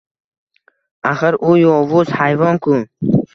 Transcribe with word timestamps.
Axir 1.09 1.37
u 1.49 1.51
yovuz 1.59 2.15
hayvon-ku. 2.21 2.81